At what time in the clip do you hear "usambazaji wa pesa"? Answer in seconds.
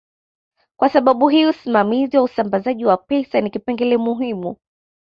2.23-3.41